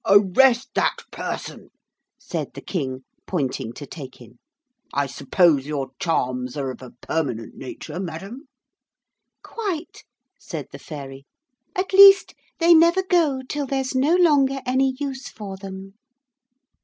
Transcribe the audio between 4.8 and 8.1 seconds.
'I suppose your charms are of a permanent nature,